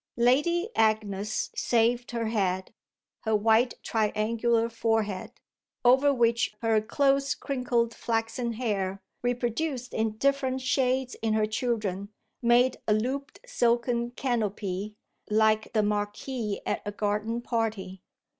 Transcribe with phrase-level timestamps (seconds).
[0.17, 2.73] Lady Agnes saved her head,
[3.19, 5.31] her white triangular forehead,
[5.85, 12.09] over which her close crinkled flaxen hair, reproduced in different shades in her children,
[12.41, 14.95] made a looped silken canopy
[15.29, 18.01] like the marquee at a garden party.